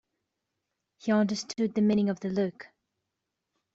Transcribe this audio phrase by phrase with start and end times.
[0.97, 2.69] He understood the meaning of the look.